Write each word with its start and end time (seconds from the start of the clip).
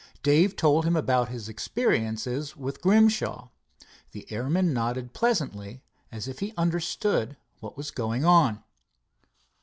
Dave 0.23 0.55
told 0.55 0.83
him 0.83 0.95
about 0.95 1.29
his 1.29 1.47
experience 1.47 2.25
with 2.55 2.81
Grimshaw. 2.81 3.49
The 4.13 4.25
airman 4.31 4.73
nodded 4.73 5.13
pleasantly, 5.13 5.83
as 6.11 6.27
if 6.27 6.39
he 6.39 6.55
understood 6.57 7.37
what 7.59 7.77
was 7.77 7.91
going 7.91 8.25
on. 8.25 8.63